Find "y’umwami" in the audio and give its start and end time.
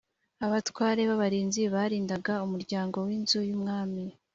3.49-4.03